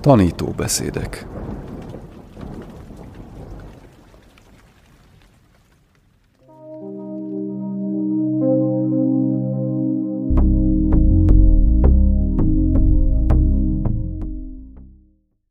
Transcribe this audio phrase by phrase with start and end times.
[0.00, 1.26] Tanító beszédek.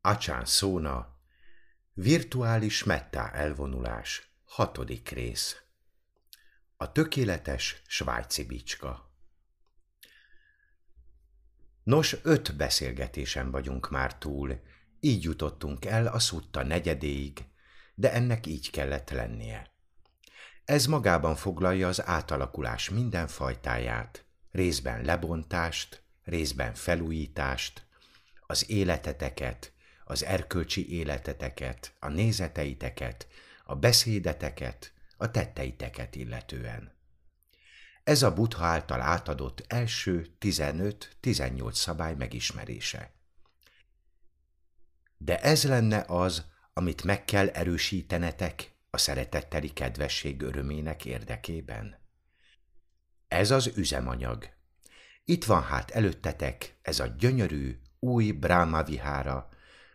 [0.00, 1.06] Acsán szóna,
[1.94, 5.56] virtuális mettá elvonulás, hatodik rész.
[6.76, 9.09] A tökéletes svájci bicska.
[11.90, 14.60] Nos, öt beszélgetésen vagyunk már túl,
[15.00, 17.44] így jutottunk el a szutta negyedéig,
[17.94, 19.70] de ennek így kellett lennie.
[20.64, 27.86] Ez magában foglalja az átalakulás minden fajtáját, részben lebontást, részben felújítást,
[28.46, 29.72] az életeteket,
[30.04, 33.26] az erkölcsi életeteket, a nézeteiteket,
[33.64, 36.99] a beszédeteket, a tetteiteket illetően.
[38.04, 43.12] Ez a Buddha által átadott első 15-18 szabály megismerése.
[45.16, 51.98] De ez lenne az, amit meg kell erősítenetek a szeretetteli kedvesség örömének érdekében?
[53.28, 54.48] Ez az üzemanyag.
[55.24, 59.48] Itt van hát előttetek ez a gyönyörű, új Brahma vihára,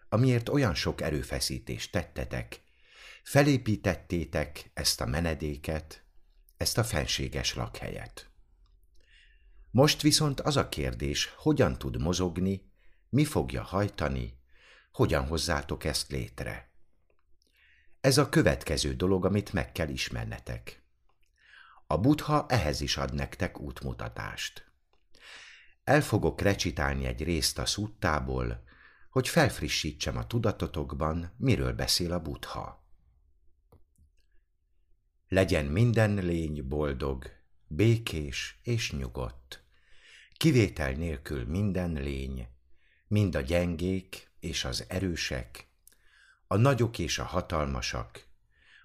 [0.09, 2.61] amiért olyan sok erőfeszítést tettetek,
[3.23, 6.04] felépítettétek ezt a menedéket,
[6.66, 8.30] ezt a fenséges lakhelyet.
[9.71, 12.72] Most viszont az a kérdés, hogyan tud mozogni,
[13.09, 14.38] mi fogja hajtani,
[14.91, 16.72] hogyan hozzátok ezt létre.
[18.02, 20.83] Ez a következő dolog, amit meg kell ismernetek.
[21.88, 24.72] A buddha ehhez is ad nektek útmutatást.
[25.83, 28.63] El fogok recitálni egy részt a szuttából,
[29.09, 32.84] hogy felfrissítsem a tudatotokban, miről beszél a buddha.
[35.36, 37.25] Legyen minden lény boldog,
[37.67, 39.64] békés és nyugodt.
[40.38, 42.47] Kivétel nélkül minden lény,
[43.08, 45.67] mind a gyengék és az erősek,
[46.47, 48.28] a nagyok és a hatalmasak,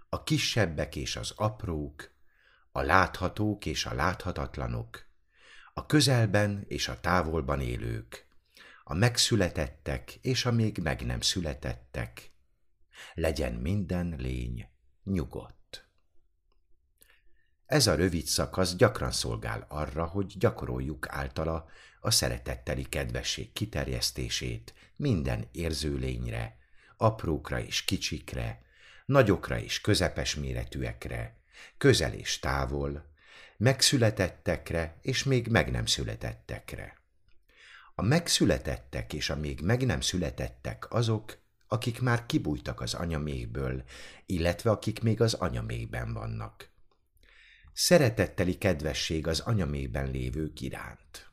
[0.09, 2.11] a kisebbek és az aprók,
[2.73, 5.07] a láthatók és a láthatatlanok,
[5.75, 8.27] a közelben és a távolban élők,
[8.85, 12.33] a megszületettek és a még meg nem születettek.
[13.15, 14.69] Legyen minden lény
[15.05, 15.59] nyugodt.
[17.71, 21.69] Ez a rövid szakasz gyakran szolgál arra, hogy gyakoroljuk általa
[22.01, 26.57] a szeretetteli kedvesség kiterjesztését minden érzőlényre,
[26.97, 28.63] aprókra és kicsikre,
[29.07, 31.37] nagyokra és közepes méretűekre,
[31.79, 33.05] közel és távol,
[33.57, 36.97] megszületettekre és még meg nem születettekre.
[37.95, 41.39] A megszületettek és a még meg nem születettek azok,
[41.69, 43.85] akik már kibújtak az anyamékből,
[44.27, 46.70] illetve akik még az anyamékben vannak.
[47.73, 51.31] Szeretetteli kedvesség az anyamékben lévők iránt.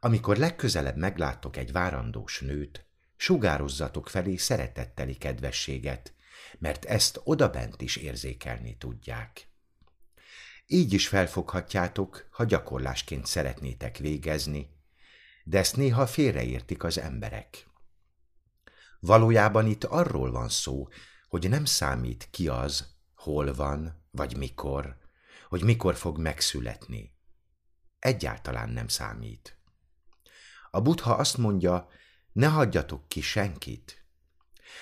[0.00, 2.86] Amikor legközelebb meglátok egy várandós nőt,
[3.16, 6.14] sugározzatok felé szeretetteli kedvességet,
[6.58, 9.48] mert ezt odabent is érzékelni tudják.
[10.66, 14.68] Így is felfoghatjátok, ha gyakorlásként szeretnétek végezni,
[15.44, 17.66] de ezt néha félreértik az emberek.
[19.00, 20.88] Valójában itt arról van szó,
[21.28, 24.96] hogy nem számít ki az, hol van, vagy mikor,
[25.50, 27.14] hogy mikor fog megszületni.
[27.98, 29.58] Egyáltalán nem számít.
[30.70, 31.88] A buddha azt mondja,
[32.32, 34.04] ne hagyjatok ki senkit,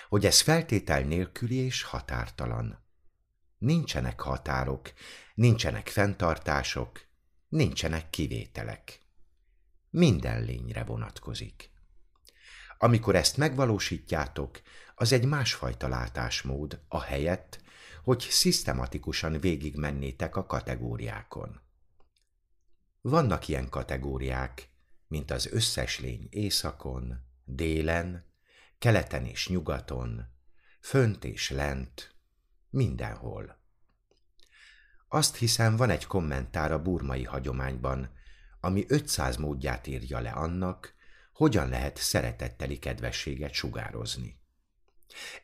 [0.08, 2.84] hogy ez feltétel nélküli és határtalan.
[3.58, 4.92] Nincsenek határok,
[5.34, 7.00] nincsenek fenntartások,
[7.48, 9.06] nincsenek kivételek
[9.90, 11.70] minden lényre vonatkozik.
[12.78, 14.60] Amikor ezt megvalósítjátok,
[14.94, 17.60] az egy másfajta látásmód, a helyett,
[18.08, 21.60] hogy szisztematikusan végigmennétek a kategóriákon.
[23.00, 24.68] Vannak ilyen kategóriák,
[25.06, 28.24] mint az összes lény északon, délen,
[28.78, 30.26] keleten és nyugaton,
[30.80, 32.14] fönt és lent,
[32.70, 33.58] mindenhol.
[35.08, 38.12] Azt hiszem, van egy kommentár a burmai hagyományban,
[38.60, 40.94] ami 500 módját írja le annak,
[41.32, 44.37] hogyan lehet szeretetteli kedvességet sugározni.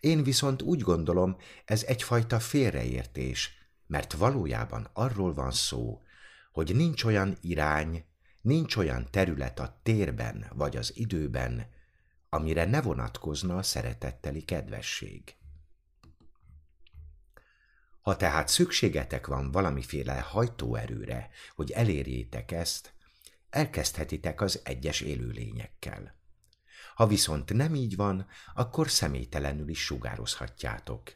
[0.00, 3.52] Én viszont úgy gondolom, ez egyfajta félreértés,
[3.86, 6.02] mert valójában arról van szó,
[6.52, 8.04] hogy nincs olyan irány,
[8.40, 11.66] nincs olyan terület a térben vagy az időben,
[12.28, 15.34] amire ne vonatkozna a szeretetteli kedvesség.
[18.00, 22.94] Ha tehát szükségetek van valamiféle hajtóerőre, hogy elérjétek ezt,
[23.50, 26.14] elkezdhetitek az egyes élőlényekkel.
[26.94, 31.12] Ha viszont nem így van, akkor személytelenül is sugározhatjátok.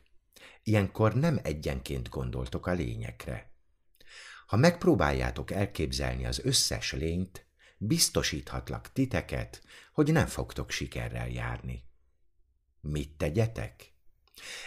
[0.63, 3.53] Ilyenkor nem egyenként gondoltok a lényekre.
[4.47, 7.47] Ha megpróbáljátok elképzelni az összes lényt,
[7.79, 11.85] biztosíthatlak titeket, hogy nem fogtok sikerrel járni.
[12.81, 13.93] Mit tegyetek?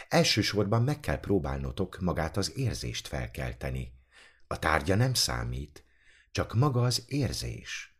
[0.09, 3.93] Elsősorban meg kell próbálnotok magát az érzést felkelteni.
[4.47, 5.85] A tárgya nem számít,
[6.31, 7.90] csak maga az érzés.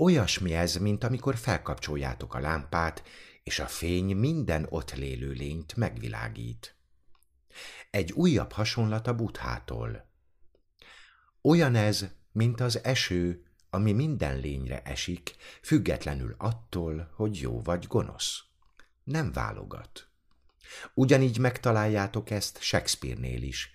[0.00, 3.02] Olyasmi ez, mint amikor felkapcsoljátok a lámpát,
[3.42, 6.76] és a fény minden ott lélő lényt megvilágít.
[7.90, 10.10] Egy újabb hasonlat a buthától.
[11.42, 18.42] Olyan ez, mint az eső, ami minden lényre esik, függetlenül attól, hogy jó vagy gonosz.
[19.04, 20.08] Nem válogat.
[20.94, 23.70] Ugyanígy megtaláljátok ezt Shakespeare-nél is.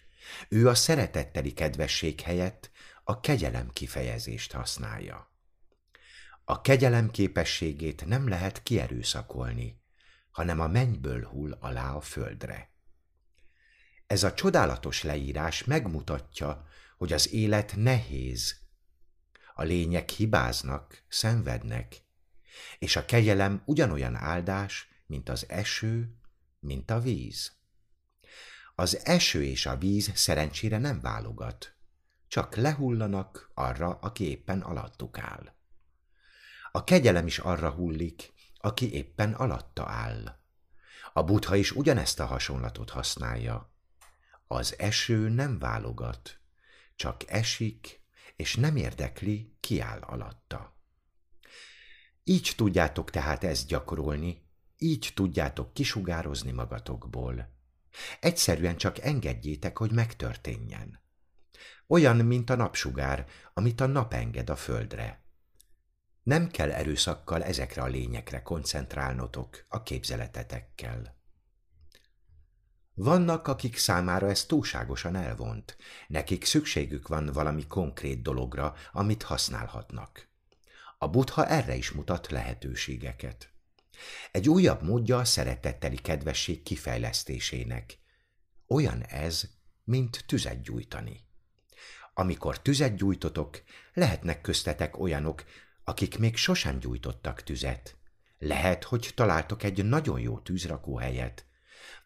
[0.50, 2.72] Ő a szeretetteli kedvesség helyett
[3.04, 5.33] a kegyelem kifejezést használja.
[6.46, 9.82] A kegyelem képességét nem lehet kierőszakolni,
[10.32, 12.72] hanem a mennyből hull alá a földre.
[14.08, 16.66] Ez a csodálatos leírás megmutatja,
[16.98, 18.56] hogy az élet nehéz.
[19.54, 22.02] A lények hibáznak, szenvednek,
[22.80, 26.16] és a kegyelem ugyanolyan áldás, mint az eső,
[26.60, 27.52] mint a víz.
[28.76, 31.76] Az eső és a víz szerencsére nem válogat,
[32.28, 35.54] csak lehullanak arra, aki éppen alattuk áll.
[36.76, 40.40] A kegyelem is arra hullik, aki éppen alatta áll.
[41.14, 43.74] A buddha is ugyanezt a hasonlatot használja.
[44.48, 46.40] Az eső nem válogat,
[46.96, 48.02] csak esik,
[48.36, 50.78] és nem érdekli, ki áll alatta.
[52.24, 54.48] Így tudjátok tehát ezt gyakorolni,
[54.78, 57.50] így tudjátok kisugározni magatokból.
[58.20, 61.00] Egyszerűen csak engedjétek, hogy megtörténjen.
[61.88, 65.23] Olyan, mint a napsugár, amit a nap enged a földre.
[66.24, 71.22] Nem kell erőszakkal ezekre a lényekre koncentrálnotok a képzeletetekkel.
[72.94, 75.78] Vannak, akik számára ez túlságosan elvont,
[76.08, 80.28] nekik szükségük van valami konkrét dologra, amit használhatnak.
[80.98, 83.54] A buddha erre is mutat lehetőségeket.
[84.32, 88.00] Egy újabb módja a szeretetteli kedvesség kifejlesztésének.
[88.68, 89.50] Olyan ez,
[89.84, 91.26] mint tüzet gyújtani.
[92.14, 95.44] Amikor tüzet gyújtotok, lehetnek köztetek olyanok,
[95.84, 97.98] akik még sosem gyújtottak tüzet.
[98.38, 101.46] Lehet, hogy találtok egy nagyon jó tűzrakóhelyet,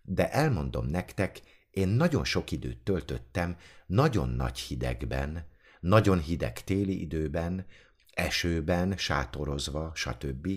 [0.01, 1.41] de elmondom nektek,
[1.71, 5.47] én nagyon sok időt töltöttem nagyon nagy hidegben,
[5.79, 7.65] nagyon hideg téli időben,
[8.13, 10.47] esőben, sátorozva, stb.,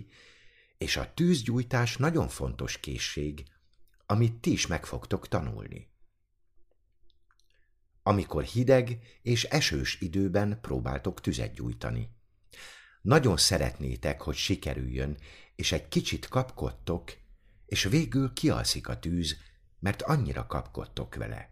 [0.78, 3.44] és a tűzgyújtás nagyon fontos készség,
[4.06, 5.88] amit ti is meg fogtok tanulni.
[8.02, 12.18] Amikor hideg és esős időben próbáltok tüzet gyújtani.
[13.00, 15.16] Nagyon szeretnétek, hogy sikerüljön,
[15.56, 17.12] és egy kicsit kapkodtok,
[17.66, 19.36] és végül kialszik a tűz,
[19.78, 21.50] mert annyira kapkodtok vele.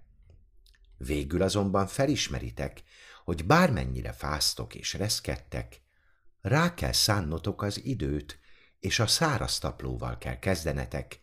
[0.96, 2.82] Végül azonban felismeritek,
[3.24, 5.80] hogy bármennyire fáztok és reszkedtek,
[6.40, 8.38] rá kell szánnotok az időt,
[8.80, 11.20] és a száraz taplóval kell kezdenetek,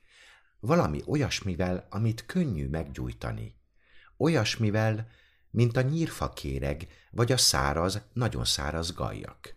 [0.59, 3.55] valami olyasmivel, amit könnyű meggyújtani.
[4.17, 5.07] Olyasmivel,
[5.49, 9.55] mint a nyírfakéreg, vagy a száraz, nagyon száraz gajak.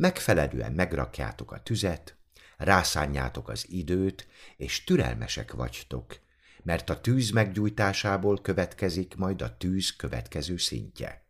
[0.00, 2.16] Megfelelően megrakjátok a tüzet,
[2.56, 4.26] rászánjátok az időt,
[4.56, 6.18] és türelmesek vagytok,
[6.62, 11.24] mert a tűz meggyújtásából következik majd a tűz következő szintje.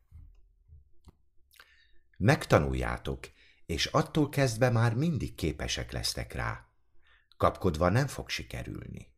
[2.17, 3.29] Megtanuljátok,
[3.67, 6.69] és attól kezdve már mindig képesek lesztek rá.
[7.37, 9.13] Kapkodva nem fog sikerülni.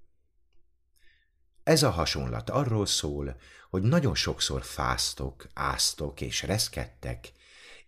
[1.62, 3.36] Ez a hasonlat arról szól,
[3.70, 7.32] hogy nagyon sokszor fáztok, áztok és reszkedtek,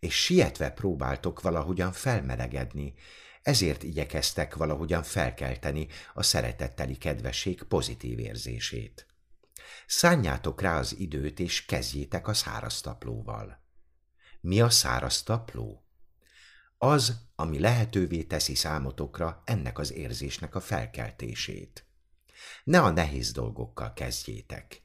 [0.04, 2.94] és sietve próbáltok valahogyan felmelegedni,
[3.42, 9.06] ezért igyekeztek valahogyan felkelteni a szeretetteli kedvesség pozitív érzését.
[9.86, 13.62] Szánjátok rá az időt, és kezdjétek a szárasztaplóval.
[14.40, 15.84] Mi a szárasztapló?
[16.78, 21.86] Az, ami lehetővé teszi számotokra ennek az érzésnek a felkeltését.
[22.64, 24.82] Ne a nehéz dolgokkal kezdjétek.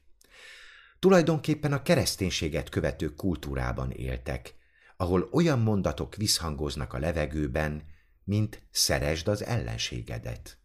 [0.98, 4.58] Tulajdonképpen a kereszténységet követő kultúrában éltek,
[5.00, 7.82] ahol olyan mondatok visszhangoznak a levegőben,
[8.24, 10.58] mint szeresd az ellenségedet.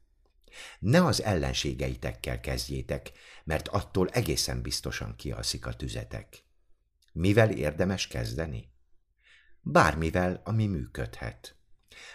[0.80, 3.12] Ne az ellenségeitekkel kezdjétek,
[3.44, 6.44] mert attól egészen biztosan kialszik a tüzetek.
[7.12, 8.72] Mivel érdemes kezdeni?
[9.62, 11.56] Bármivel, ami működhet.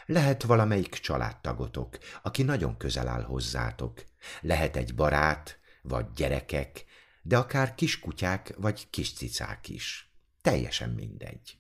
[0.07, 4.05] Lehet valamelyik családtagotok, aki nagyon közel áll hozzátok.
[4.41, 6.85] Lehet egy barát, vagy gyerekek,
[7.23, 10.15] de akár kiskutyák vagy kiscicák is.
[10.43, 11.60] Teljesen mindegy.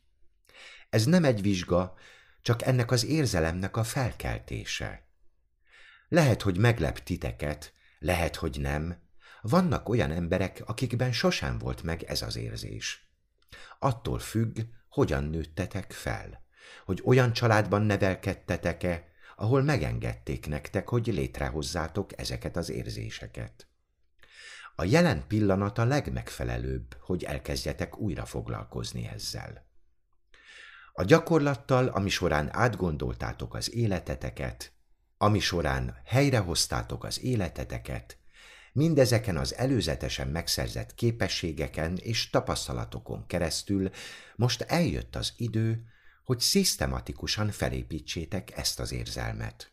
[0.90, 1.94] Ez nem egy vizsga,
[2.42, 5.02] csak ennek az érzelemnek a felkeltése.
[6.08, 8.96] Lehet, hogy meglep titeket, lehet, hogy nem.
[9.40, 13.08] Vannak olyan emberek, akikben sosem volt meg ez az érzés.
[13.78, 16.42] Attól függ, hogyan nőttetek fel,
[16.84, 23.66] hogy olyan családban nevelkedtetek-e, ahol megengedték nektek, hogy létrehozzátok ezeket az érzéseket.
[24.76, 29.69] A jelen pillanat a legmegfelelőbb, hogy elkezdjetek újra foglalkozni ezzel.
[30.92, 34.72] A gyakorlattal, ami során átgondoltátok az életeteket,
[35.16, 38.18] ami során helyrehoztátok az életeteket,
[38.72, 43.90] mindezeken az előzetesen megszerzett képességeken és tapasztalatokon keresztül
[44.36, 45.84] most eljött az idő,
[46.24, 49.72] hogy szisztematikusan felépítsétek ezt az érzelmet.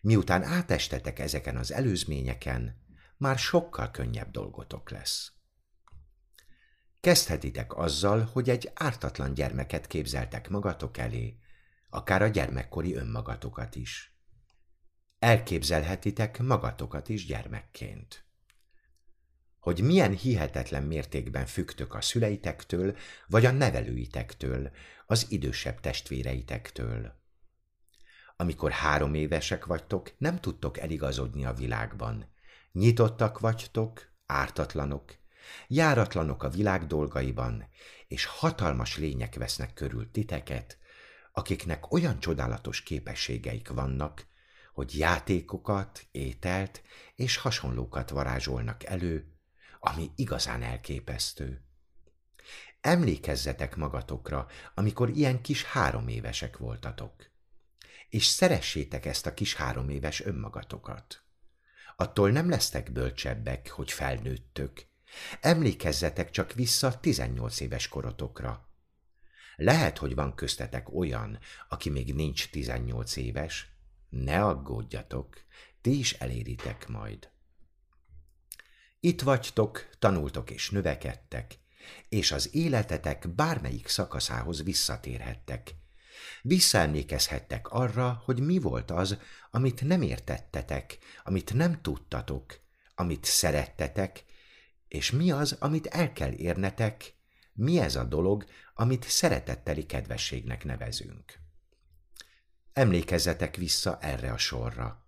[0.00, 2.76] Miután átestetek ezeken az előzményeken,
[3.16, 5.32] már sokkal könnyebb dolgotok lesz.
[7.00, 11.38] Kezdhetitek azzal, hogy egy ártatlan gyermeket képzeltek magatok elé,
[11.90, 14.12] akár a gyermekkori önmagatokat is.
[15.18, 18.24] Elképzelhetitek magatokat is gyermekként.
[19.58, 24.70] Hogy milyen hihetetlen mértékben fügtök a szüleitektől, vagy a nevelőitektől,
[25.06, 27.16] az idősebb testvéreitektől.
[28.36, 32.32] Amikor három évesek vagytok, nem tudtok eligazodni a világban.
[32.72, 35.16] Nyitottak vagytok, ártatlanok,
[35.66, 37.68] járatlanok a világ dolgaiban,
[38.06, 40.78] és hatalmas lények vesznek körül titeket,
[41.32, 44.26] akiknek olyan csodálatos képességeik vannak,
[44.72, 46.82] hogy játékokat, ételt
[47.14, 49.32] és hasonlókat varázsolnak elő,
[49.80, 51.62] ami igazán elképesztő.
[52.80, 57.30] Emlékezzetek magatokra, amikor ilyen kis három évesek voltatok,
[58.08, 61.22] és szeressétek ezt a kis három éves önmagatokat.
[61.96, 64.87] Attól nem lesztek bölcsebbek, hogy felnőttök.
[65.40, 68.68] Emlékezzetek csak vissza 18 éves korotokra.
[69.56, 71.38] Lehet, hogy van köztetek olyan,
[71.68, 73.72] aki még nincs 18 éves.
[74.08, 75.36] Ne aggódjatok,
[75.80, 77.30] ti is eléritek majd.
[79.00, 81.58] Itt vagytok, tanultok és növekedtek,
[82.08, 85.74] és az életetek bármelyik szakaszához visszatérhettek.
[86.42, 89.18] Visszaemlékezhettek arra, hogy mi volt az,
[89.50, 92.60] amit nem értettetek, amit nem tudtatok,
[92.94, 94.24] amit szerettetek,
[94.88, 97.14] és mi az, amit el kell érnetek,
[97.52, 101.38] mi ez a dolog, amit szeretetteli kedvességnek nevezünk.
[102.72, 105.06] Emlékezzetek vissza erre a sorra.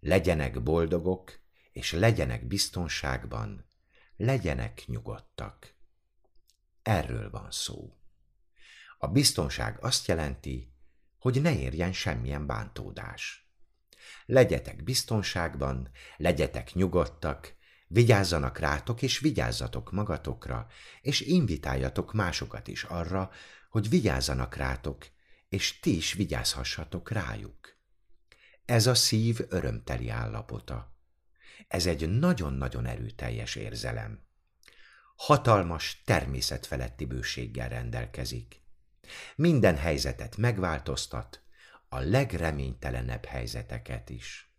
[0.00, 1.38] Legyenek boldogok,
[1.72, 3.70] és legyenek biztonságban,
[4.16, 5.74] legyenek nyugodtak.
[6.82, 7.96] Erről van szó.
[8.98, 10.72] A biztonság azt jelenti,
[11.18, 13.50] hogy ne érjen semmilyen bántódás.
[14.26, 17.54] Legyetek biztonságban, legyetek nyugodtak,
[17.92, 20.66] vigyázzanak rátok és vigyázzatok magatokra,
[21.00, 23.30] és invitáljatok másokat is arra,
[23.70, 25.06] hogy vigyázzanak rátok,
[25.48, 27.76] és ti is vigyázhassatok rájuk.
[28.64, 30.94] Ez a szív örömteli állapota.
[31.68, 34.20] Ez egy nagyon-nagyon erőteljes érzelem.
[35.16, 38.62] Hatalmas, természetfeletti bőséggel rendelkezik.
[39.36, 41.42] Minden helyzetet megváltoztat,
[41.88, 44.49] a legreménytelenebb helyzeteket is.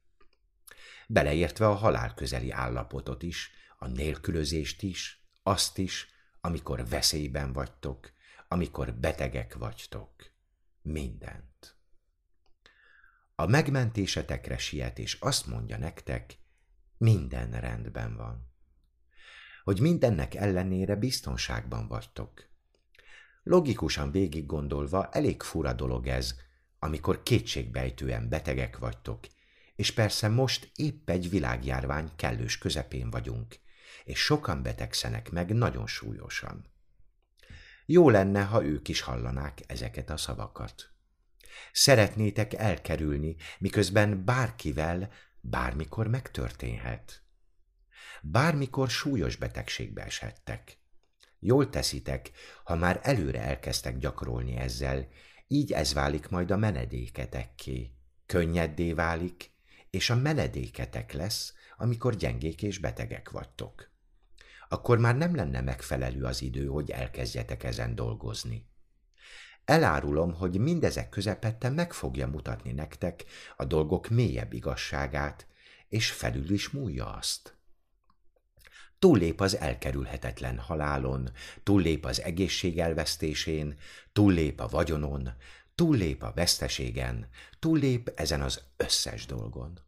[1.12, 6.08] Beleértve a halál közeli állapotot is, a nélkülözést is, azt is,
[6.41, 8.12] amikor veszélyben vagytok,
[8.48, 10.12] amikor betegek vagytok.
[10.82, 11.75] Mindent.
[13.36, 16.38] A megmentésetekre siet, és azt mondja nektek,
[16.98, 18.51] minden rendben van.
[19.63, 22.50] Hogy mindennek ellenére biztonságban vagytok.
[23.44, 26.36] Logikusan végig gondolva elég fura dolog ez,
[26.80, 29.27] amikor kétségbejtően betegek vagytok,
[29.75, 33.56] és persze most épp egy világjárvány kellős közepén vagyunk,
[34.04, 36.66] és sokan betegszenek meg nagyon súlyosan.
[37.86, 40.90] Jó lenne, ha ők is hallanák ezeket a szavakat.
[41.72, 45.12] Szeretnétek elkerülni, miközben bárkivel
[45.42, 47.24] bármikor megtörténhet.
[48.22, 50.80] Bármikor súlyos betegségbe eshettek.
[51.40, 52.32] Jól teszitek,
[52.63, 55.08] ha már előre elkezdtek gyakorolni ezzel,
[55.48, 57.92] így ez válik majd a menedéketekké.
[58.25, 59.50] Könnyeddé válik,
[59.91, 63.89] és a menedéketek lesz, amikor gyengék és betegek vagytok.
[64.69, 68.69] Akkor már nem lenne megfelelő az idő, hogy elkezdjetek ezen dolgozni.
[69.65, 73.24] Elárulom, hogy mindezek közepette meg fogja mutatni nektek
[73.57, 75.48] a dolgok mélyebb igazságát,
[75.88, 77.55] és felül is múlja azt.
[79.00, 81.31] Túllép az elkerülhetetlen halálon,
[81.63, 83.77] túllép az egészség elvesztésén,
[84.13, 85.33] túllép a vagyonon,
[85.75, 89.80] túllép a veszteségen, túllép ezen az összes dolgon.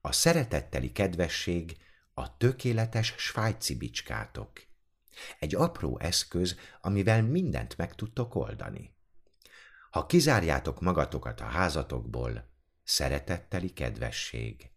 [0.00, 1.76] A szeretetteli kedvesség
[2.14, 4.52] a tökéletes svájci bicskátok,
[5.38, 8.96] egy apró eszköz, amivel mindent meg tudtok oldani.
[9.90, 12.48] Ha kizárjátok magatokat a házatokból,
[12.84, 14.70] szeretetteli kedvesség.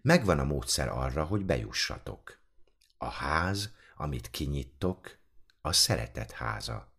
[0.00, 2.38] Megvan a módszer arra, hogy bejussatok.
[2.98, 5.18] A ház, amit kinyittok,
[5.60, 6.89] a szeretet háza.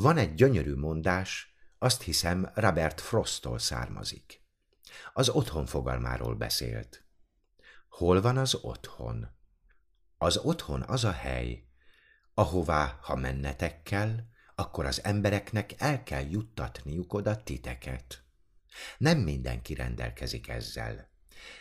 [0.00, 4.42] Van egy gyönyörű mondás, azt hiszem Robert Frostól származik.
[5.12, 7.04] Az otthon fogalmáról beszélt.
[7.88, 9.28] Hol van az otthon?
[10.18, 11.64] Az otthon az a hely,
[12.34, 14.16] ahová, ha mennetek kell,
[14.54, 18.24] akkor az embereknek el kell juttatniuk oda titeket.
[18.98, 21.10] Nem mindenki rendelkezik ezzel.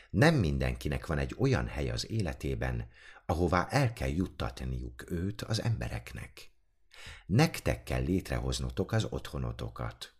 [0.09, 2.89] Nem mindenkinek van egy olyan hely az életében,
[3.25, 6.48] ahová el kell juttatniuk őt az embereknek.
[7.25, 10.13] Nektek kell létrehoznotok az otthonotokat.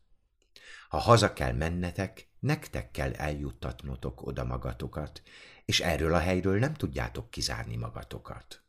[0.90, 5.22] Ha haza kell mennetek, nektek kell eljuttatnotok oda magatokat,
[5.66, 8.64] és erről a helyről nem tudjátok kizárni magatokat.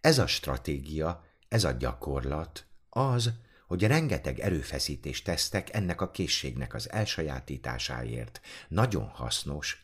[0.00, 3.32] Ez a stratégia, ez a gyakorlat az,
[3.66, 8.40] hogy rengeteg erőfeszítést tesztek ennek a készségnek az elsajátításáért.
[8.68, 9.82] Nagyon hasznos,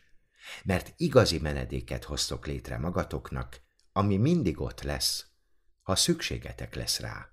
[0.63, 5.25] mert igazi menedéket hoztok létre magatoknak, ami mindig ott lesz,
[5.89, 7.29] ha szükségetek lesz rá.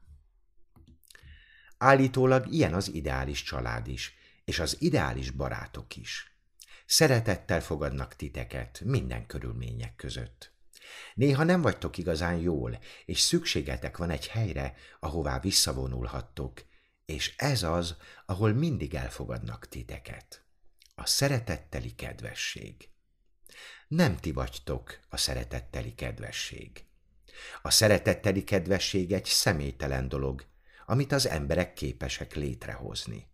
[1.78, 6.38] Állítólag ilyen az ideális család is, és az ideális barátok is.
[6.86, 10.52] Szeretettel fogadnak titeket minden körülmények között.
[11.14, 16.64] Néha nem vagytok igazán jól, és szükségetek van egy helyre, ahová visszavonulhattok,
[17.04, 17.96] és ez az,
[18.26, 20.44] ahol mindig elfogadnak titeket.
[20.94, 22.88] A szeretetteli kedvesség.
[23.88, 26.86] Nem ti vagytok a szeretetteli kedvesség.
[27.62, 30.46] A szeretetteli kedvesség egy személytelen dolog,
[30.86, 33.26] amit az emberek képesek létrehozni.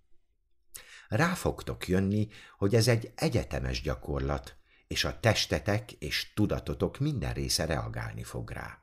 [1.08, 2.28] Rá fogtok jönni,
[2.58, 4.56] hogy ez egy egyetemes gyakorlat,
[4.86, 8.82] és a testetek és tudatotok minden része reagálni fog rá.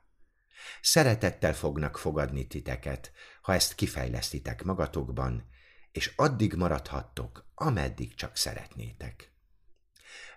[0.81, 3.11] Szeretettel fognak fogadni titeket,
[3.41, 5.49] ha ezt kifejlesztitek magatokban,
[5.91, 9.31] és addig maradhattok, ameddig csak szeretnétek.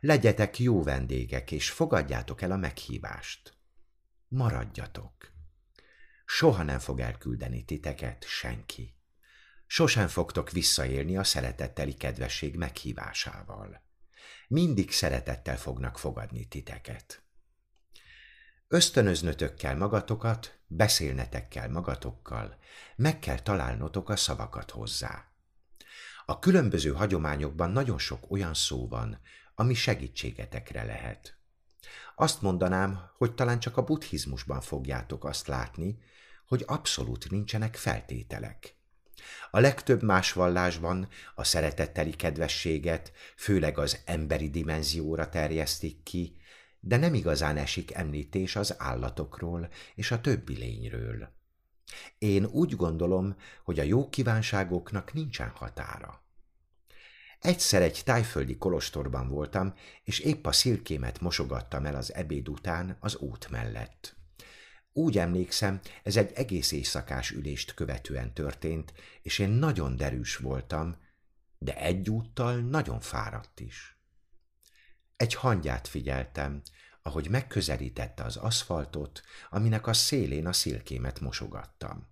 [0.00, 3.56] Legyetek jó vendégek, és fogadjátok el a meghívást.
[4.34, 5.32] Maradjatok.
[6.24, 8.96] Soha nem fog elküldeni titeket senki.
[9.66, 13.82] Sosem fogtok visszaélni a szeretetteli kedvesség meghívásával
[14.48, 17.22] mindig szeretettel fognak fogadni titeket.
[18.68, 22.58] Ösztönöznötök kell magatokat, beszélnetek kell magatokkal,
[22.96, 25.32] meg kell találnotok a szavakat hozzá.
[26.26, 29.20] A különböző hagyományokban nagyon sok olyan szó van,
[29.54, 31.36] ami segítségetekre lehet.
[32.16, 35.98] Azt mondanám, hogy talán csak a buddhizmusban fogjátok azt látni,
[36.46, 38.74] hogy abszolút nincsenek feltételek.
[39.50, 46.36] A legtöbb más vallásban a szeretetteli kedvességet főleg az emberi dimenzióra terjesztik ki,
[46.80, 51.28] de nem igazán esik említés az állatokról és a többi lényről.
[52.18, 56.21] Én úgy gondolom, hogy a jó kívánságoknak nincsen határa.
[57.42, 59.74] Egyszer egy tájföldi kolostorban voltam,
[60.04, 64.16] és épp a szilkémet mosogattam el az ebéd után az út mellett.
[64.92, 70.96] Úgy emlékszem, ez egy egész éjszakás ülést követően történt, és én nagyon derűs voltam,
[71.58, 73.98] de egyúttal nagyon fáradt is.
[75.16, 76.62] Egy hangyát figyeltem,
[77.02, 82.08] ahogy megközelítette az aszfaltot, aminek a szélén a szilkémet mosogattam.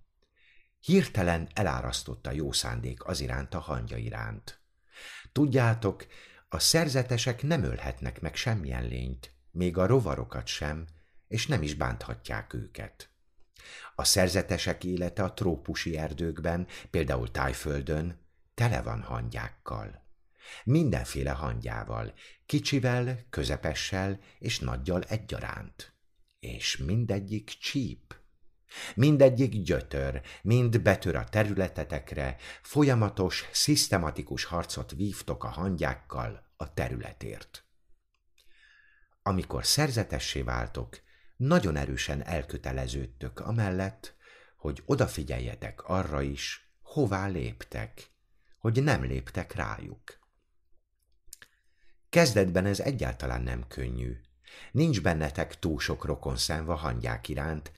[0.80, 4.59] Hirtelen elárasztotta jó szándék az iránt a hangya iránt.
[5.32, 6.06] Tudjátok,
[6.48, 10.86] a szerzetesek nem ölhetnek meg semmilyen lényt, még a rovarokat sem,
[11.28, 13.10] és nem is bánthatják őket.
[13.94, 18.20] A szerzetesek élete a trópusi erdőkben, például Tájföldön,
[18.54, 20.04] tele van hangyákkal.
[20.64, 22.14] Mindenféle hangyával,
[22.46, 25.94] kicsivel, közepessel és nagyjal egyaránt.
[26.40, 28.19] És mindegyik csíp.
[28.94, 37.64] Mindegyik gyötör, mind betör a területetekre, folyamatos, szisztematikus harcot vívtok a hangyákkal a területért.
[39.22, 41.00] Amikor szerzetessé váltok,
[41.36, 44.14] nagyon erősen elköteleződtök amellett,
[44.56, 48.10] hogy odafigyeljetek arra is, hová léptek,
[48.58, 50.18] hogy nem léptek rájuk.
[52.08, 54.20] Kezdetben ez egyáltalán nem könnyű.
[54.72, 57.72] Nincs bennetek túl sok rokon szemva hangyák iránt,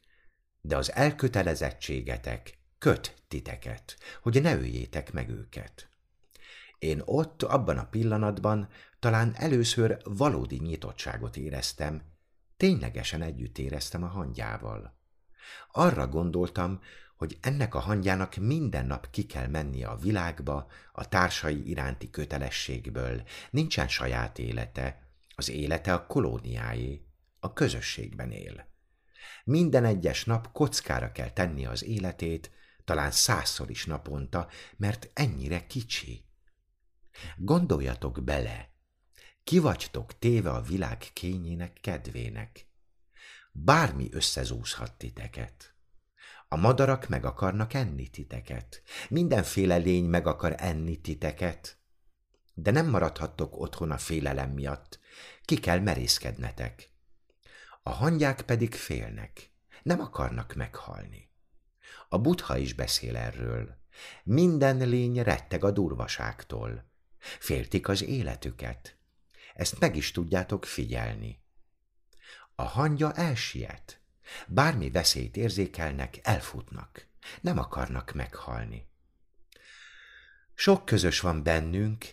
[0.63, 5.89] de az elkötelezettségetek köt titeket, hogy ne öljétek meg őket.
[6.79, 12.03] Én ott, abban a pillanatban talán először valódi nyitottságot éreztem,
[12.57, 14.95] ténylegesen együtt éreztem a hangyával.
[15.71, 16.81] Arra gondoltam,
[17.17, 23.23] hogy ennek a hangyának minden nap ki kell mennie a világba a társai iránti kötelességből,
[23.51, 25.03] nincsen saját élete,
[25.35, 27.05] az élete a kolóniáé,
[27.41, 28.72] a közösségben él.
[29.45, 32.51] Minden egyes nap kockára kell tenni az életét,
[32.85, 36.25] talán százszor is naponta, mert ennyire kicsi.
[37.37, 38.71] Gondoljatok bele,
[39.45, 42.67] ki vagytok téve a világ kényének kedvének.
[43.53, 45.75] Bármi összezúzhat titeket.
[46.49, 48.83] A madarak meg akarnak enni titeket.
[49.09, 51.79] Mindenféle lény meg akar enni titeket.
[52.55, 54.99] De nem maradhattok otthon a félelem miatt.
[55.45, 56.92] Ki kell merészkednetek.
[57.83, 59.51] A hangyák pedig félnek.
[59.83, 61.31] Nem akarnak meghalni.
[62.09, 63.77] A butha is beszél erről.
[64.25, 66.91] Minden lény retteg a durvaságtól.
[67.19, 68.97] Féltik az életüket.
[69.55, 71.43] Ezt meg is tudjátok figyelni.
[72.55, 74.01] A hangya elsiet.
[74.47, 77.07] Bármi veszélyt érzékelnek, elfutnak.
[77.41, 78.91] Nem akarnak meghalni.
[80.55, 82.07] Sok közös van bennünk,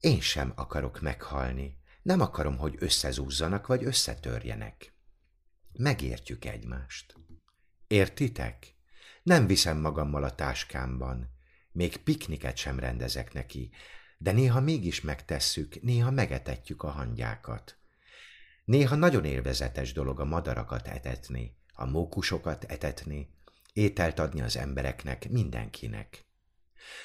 [0.00, 1.78] én sem akarok meghalni.
[2.02, 4.95] Nem akarom, hogy összezúzzanak vagy összetörjenek.
[5.78, 7.14] Megértjük egymást.
[7.86, 8.74] Értitek?
[9.22, 11.28] Nem viszem magammal a táskámban.
[11.72, 13.70] Még pikniket sem rendezek neki,
[14.18, 17.76] de néha mégis megtesszük, néha megetetjük a hangyákat.
[18.64, 23.30] Néha nagyon élvezetes dolog a madarakat etetni, a mókusokat etetni,
[23.72, 26.24] ételt adni az embereknek, mindenkinek.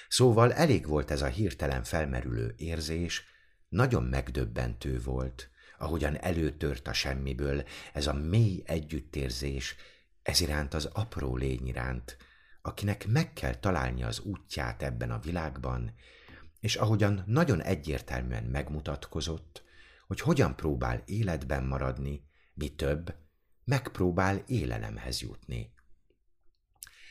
[0.07, 3.23] Szóval elég volt ez a hirtelen felmerülő érzés,
[3.69, 5.49] nagyon megdöbbentő volt,
[5.81, 7.63] ahogyan előtört a semmiből
[7.93, 9.75] ez a mély együttérzés,
[10.23, 12.17] ez iránt az apró lény iránt,
[12.61, 15.93] akinek meg kell találni az útját ebben a világban,
[16.59, 19.63] és ahogyan nagyon egyértelműen megmutatkozott,
[20.07, 23.15] hogy hogyan próbál életben maradni, mi több,
[23.63, 25.73] megpróbál élelemhez jutni.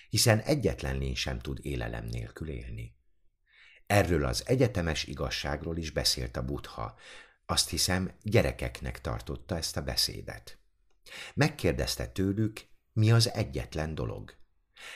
[0.09, 2.98] Hiszen egyetlen lény sem tud élelem nélkül élni.
[3.87, 6.98] Erről az egyetemes igazságról is beszélt a butha,
[7.50, 10.58] azt hiszem gyerekeknek tartotta ezt a beszédet.
[11.34, 12.60] Megkérdezte tőlük,
[12.92, 14.38] mi az egyetlen dolog.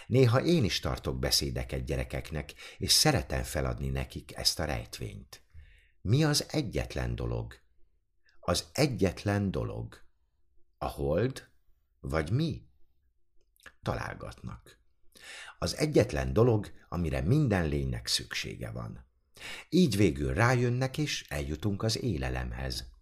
[0.07, 5.43] Néha én is tartok beszédeket gyerekeknek, és szeretem feladni nekik ezt a rejtvényt.
[6.01, 7.55] Mi az egyetlen dolog?
[8.41, 10.03] Az egyetlen dolog.
[10.79, 11.49] A hold,
[12.01, 12.69] vagy mi?
[13.83, 14.79] Találgatnak.
[15.59, 19.13] Az egyetlen dolog, amire minden lénynek szüksége van.
[19.69, 22.93] Így végül rájönnek, és eljutunk az élelemhez.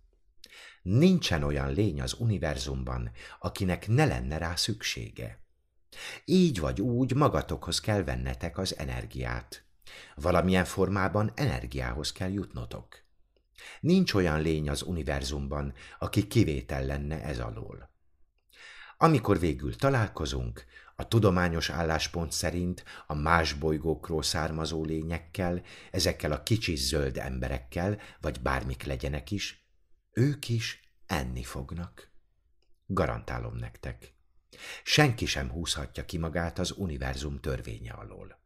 [0.83, 5.41] Nincsen olyan lény az univerzumban, akinek ne lenne rá szüksége.
[6.25, 9.65] Így vagy úgy magatokhoz kell vennetek az energiát.
[10.15, 13.03] Valamilyen formában energiához kell jutnotok.
[13.81, 17.91] Nincs olyan lény az univerzumban, aki kivétel lenne ez alól.
[18.97, 20.65] Amikor végül találkozunk,
[21.03, 28.41] a tudományos álláspont szerint a más bolygókról származó lényekkel, ezekkel a kicsi zöld emberekkel, vagy
[28.41, 29.67] bármik legyenek is,
[30.13, 32.11] ők is enni fognak.
[32.87, 34.15] Garantálom nektek.
[34.83, 38.41] Senki sem húzhatja ki magát az univerzum törvénye alól.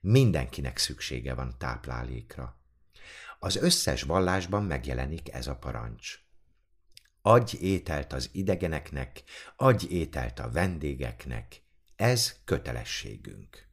[0.00, 2.60] Mindenkinek szüksége van táplálékra.
[3.38, 6.18] Az összes vallásban megjelenik ez a parancs.
[7.22, 9.22] Adj ételt az idegeneknek,
[9.56, 11.63] adj ételt a vendégeknek,
[11.96, 13.66] ez kötelességünk.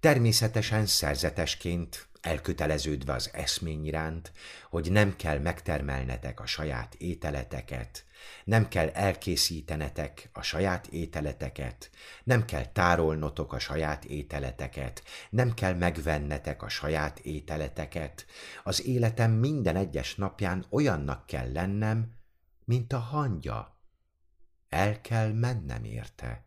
[0.00, 4.32] Természetesen szerzetesként elköteleződve az eszmény iránt,
[4.70, 8.04] hogy nem kell megtermelnetek a saját ételeteket,
[8.44, 11.90] nem kell elkészítenetek a saját ételeteket,
[12.24, 18.26] nem kell tárolnotok a saját ételeteket, nem kell megvennetek a saját ételeteket.
[18.64, 22.12] Az életem minden egyes napján olyannak kell lennem,
[22.64, 23.80] mint a hangya.
[24.68, 26.44] El kell mennem érte.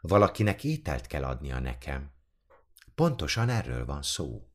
[0.00, 2.12] Valakinek ételt kell adnia nekem.
[2.94, 4.50] Pontosan erről van szó.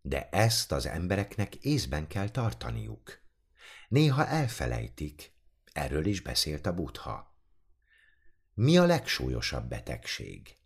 [0.00, 3.20] De ezt az embereknek észben kell tartaniuk.
[3.88, 5.32] Néha elfelejtik,
[5.72, 7.34] erről is beszélt a butha.
[8.54, 10.56] Mi a legsúlyosabb betegség?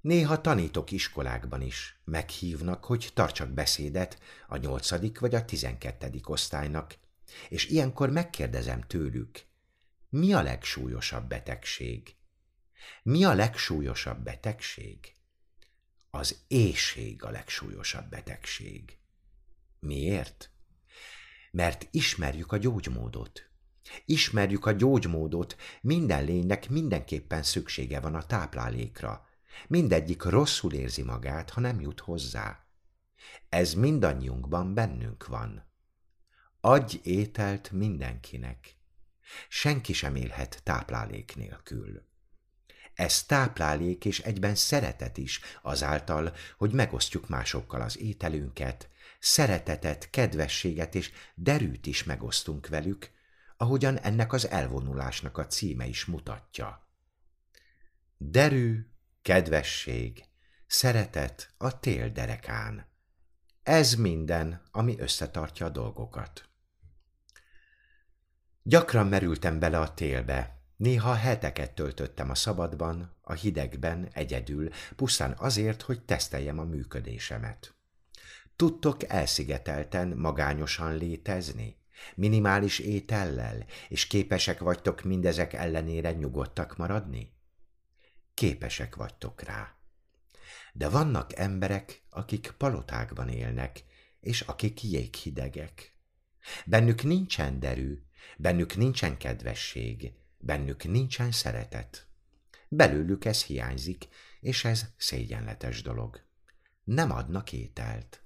[0.00, 4.18] Néha tanítok iskolákban is, meghívnak, hogy tartsak beszédet
[4.48, 6.96] a nyolcadik vagy a tizenkettedik osztálynak,
[7.48, 9.44] és ilyenkor megkérdezem tőlük,
[10.08, 12.16] mi a legsúlyosabb betegség?
[13.02, 15.14] Mi a legsúlyosabb betegség?
[16.10, 18.98] Az éjség a legsúlyosabb betegség.
[19.78, 20.50] Miért?
[21.50, 23.48] Mert ismerjük a gyógymódot.
[24.04, 29.28] Ismerjük a gyógymódot, minden lénynek mindenképpen szüksége van a táplálékra.
[29.68, 32.66] Mindegyik rosszul érzi magát, ha nem jut hozzá.
[33.48, 35.72] Ez mindannyiunkban bennünk van.
[36.60, 38.76] Adj ételt mindenkinek.
[39.48, 42.02] Senki sem élhet táplálék nélkül.
[42.94, 51.10] Ez táplálék és egyben szeretet is azáltal, hogy megosztjuk másokkal az ételünket, szeretetet, kedvességet és
[51.34, 53.10] derűt is megosztunk velük,
[53.56, 56.88] ahogyan ennek az elvonulásnak a címe is mutatja.
[58.16, 58.86] Derű,
[59.22, 60.24] kedvesség,
[60.66, 62.86] szeretet a tél derekán.
[63.62, 66.48] Ez minden, ami összetartja a dolgokat.
[68.62, 70.53] Gyakran merültem bele a télbe,
[70.84, 77.74] Néha heteket töltöttem a szabadban, a hidegben, egyedül, pusztán azért, hogy teszteljem a működésemet.
[78.56, 81.76] Tudtok elszigetelten, magányosan létezni?
[82.14, 87.32] Minimális étellel, és képesek vagytok mindezek ellenére nyugodtak maradni?
[88.34, 89.74] Képesek vagytok rá.
[90.72, 93.84] De vannak emberek, akik palotákban élnek,
[94.20, 95.96] és akik jéghidegek.
[96.66, 98.02] Bennük nincsen derű,
[98.36, 100.12] bennük nincsen kedvesség,
[100.44, 102.06] bennük nincsen szeretet.
[102.68, 104.08] Belőlük ez hiányzik,
[104.40, 106.20] és ez szégyenletes dolog.
[106.84, 108.22] Nem adnak ételt.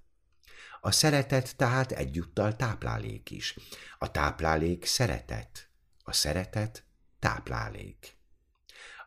[0.81, 3.59] A szeretet tehát egyúttal táplálék is.
[3.99, 5.71] A táplálék szeretet.
[6.03, 6.85] A szeretet
[7.19, 8.17] táplálék.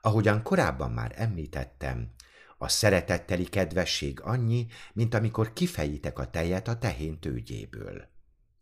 [0.02, 2.13] Ahogyan korábban már említettem,
[2.58, 8.10] a szeretetteli kedvesség annyi, mint amikor kifejitek a tejet a tehén tőgyéből.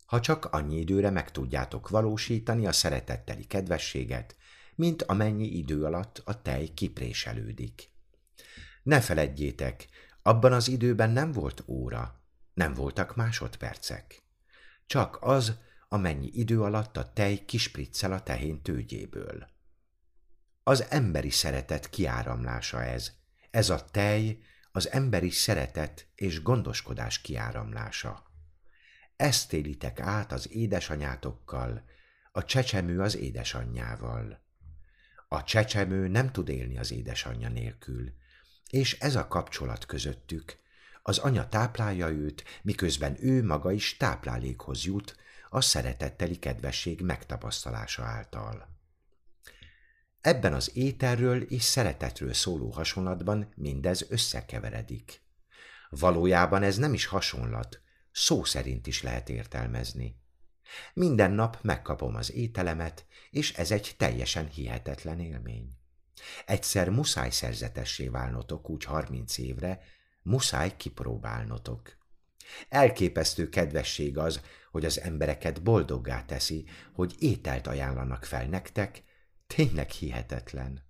[0.06, 4.36] Ha csak annyi időre meg tudjátok valósítani a szeretetteli kedvességet,
[4.80, 7.90] mint amennyi idő alatt a tej kipréselődik.
[8.82, 9.88] Ne feledjétek,
[10.22, 12.20] abban az időben nem volt óra,
[12.54, 14.22] nem voltak másodpercek.
[14.86, 15.54] Csak az,
[15.88, 19.48] amennyi idő alatt a tej kispriccel a tehén tőgyéből.
[20.62, 23.12] Az emberi szeretet kiáramlása ez.
[23.50, 24.38] Ez a tej
[24.72, 28.22] az emberi szeretet és gondoskodás kiáramlása.
[29.16, 31.84] Ezt élitek át az édesanyátokkal,
[32.32, 34.48] a csecsemő az édesanyjával.
[35.32, 38.12] A csecsemő nem tud élni az édesanyja nélkül,
[38.70, 40.58] és ez a kapcsolat közöttük.
[41.02, 45.16] Az anya táplálja őt, miközben ő maga is táplálékhoz jut
[45.50, 48.68] a szeretetteli kedvesség megtapasztalása által.
[50.20, 55.22] Ebben az ételről és szeretetről szóló hasonlatban mindez összekeveredik.
[55.88, 57.80] Valójában ez nem is hasonlat,
[58.12, 60.19] szó szerint is lehet értelmezni.
[60.94, 65.78] Minden nap megkapom az ételemet, és ez egy teljesen hihetetlen élmény.
[66.46, 69.80] Egyszer muszáj szerzetessé válnotok úgy harminc évre,
[70.22, 71.98] muszáj kipróbálnotok.
[72.68, 79.02] Elképesztő kedvesség az, hogy az embereket boldoggá teszi, hogy ételt ajánlanak fel nektek,
[79.46, 80.88] tényleg hihetetlen.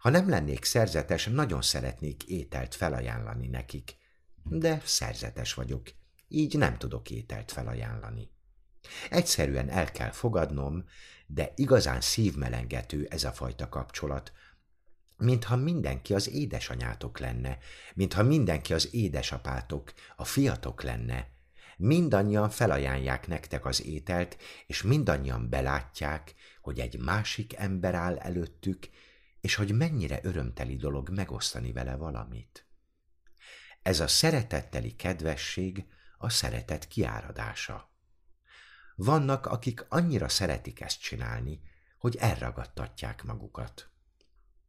[0.00, 3.96] Ha nem lennék szerzetes, nagyon szeretnék ételt felajánlani nekik,
[4.42, 5.90] de szerzetes vagyok,
[6.28, 8.33] így nem tudok ételt felajánlani.
[9.10, 10.84] Egyszerűen el kell fogadnom,
[11.26, 14.32] de igazán szívmelengető ez a fajta kapcsolat,
[15.16, 17.58] mintha mindenki az édesanyátok lenne,
[17.94, 21.32] mintha mindenki az édesapátok, a fiatok lenne.
[21.76, 28.88] Mindannyian felajánlják nektek az ételt, és mindannyian belátják, hogy egy másik ember áll előttük,
[29.40, 32.66] és hogy mennyire örömteli dolog megosztani vele valamit.
[33.82, 35.86] Ez a szeretetteli kedvesség
[36.18, 37.93] a szeretet kiáradása.
[38.94, 41.60] Vannak, akik annyira szeretik ezt csinálni,
[41.98, 43.88] hogy elragadtatják magukat.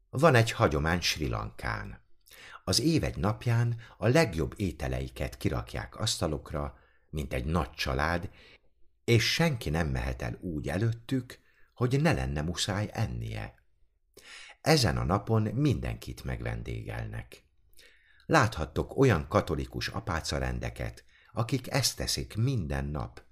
[0.10, 2.04] Van egy hagyomány Sri Lankán.
[2.64, 6.78] Az év egy napján a legjobb ételeiket kirakják asztalokra,
[7.10, 8.30] mint egy nagy család,
[9.04, 11.40] és senki nem mehet el úgy előttük,
[11.74, 13.64] hogy ne lenne muszáj ennie.
[14.62, 17.44] Ezen a napon mindenkit megvendégelnek.
[18.26, 23.25] Láthattok olyan katolikus apácarendeket, akik ezt teszik minden nap,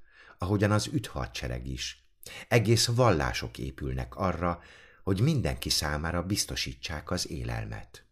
[0.44, 2.06] ahogyan az üthadsereg is.
[2.48, 4.62] Egész vallások épülnek arra,
[5.04, 8.06] hogy mindenki számára biztosítsák az élelmet.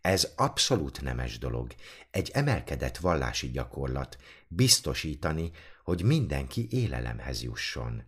[0.00, 1.74] Ez abszolút nemes dolog,
[2.10, 5.50] egy emelkedett vallási gyakorlat biztosítani,
[5.84, 8.02] hogy mindenki élelemhez jusson.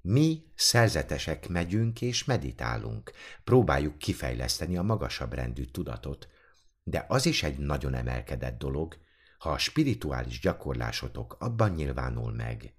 [0.00, 3.12] Mi szerzetesek megyünk és meditálunk,
[3.44, 6.28] próbáljuk kifejleszteni a magasabb rendű tudatot,
[6.82, 8.98] de az is egy nagyon emelkedett dolog,
[9.38, 12.74] ha a spirituális gyakorlásotok abban nyilvánul meg,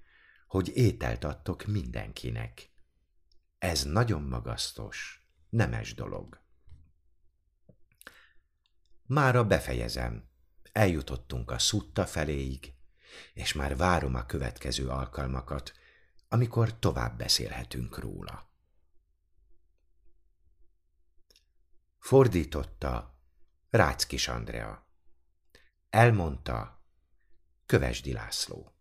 [0.48, 2.70] hogy ételt adtok mindenkinek.
[3.58, 6.42] Ez nagyon magasztos, nemes dolog.
[9.06, 10.28] Mára befejezem.
[10.72, 12.74] Eljutottunk a szutta feléig,
[13.34, 15.74] és már várom a következő alkalmakat,
[16.28, 18.52] amikor tovább beszélhetünk róla.
[22.00, 23.20] Fordította
[23.70, 24.89] Ráckis Andrea.
[25.90, 26.84] Elmondta
[27.66, 28.74] Kövesdi László.